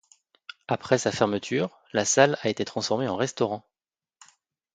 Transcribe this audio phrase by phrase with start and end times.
[0.67, 3.63] Après sa fermeture, la salle a été transformée en restaurant.